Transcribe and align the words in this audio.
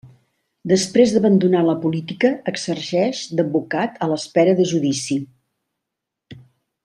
Després 0.69 1.11
d'abandonar 1.15 1.59
la 1.67 1.75
política, 1.83 2.31
exerceix 2.53 3.21
d'advocat, 3.41 4.01
a 4.07 4.11
l'espera 4.13 4.59
de 4.61 4.67
judici. 4.73 5.19